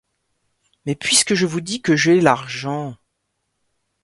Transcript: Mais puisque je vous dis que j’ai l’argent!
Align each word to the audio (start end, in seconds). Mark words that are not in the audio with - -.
Mais 0.87 0.95
puisque 0.95 1.35
je 1.35 1.45
vous 1.45 1.61
dis 1.61 1.83
que 1.83 1.95
j’ai 1.95 2.21
l’argent! 2.21 2.95